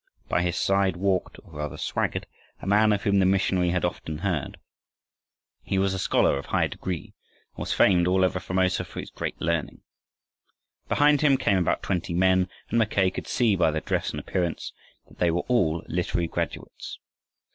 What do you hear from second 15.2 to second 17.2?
were all literary graduates.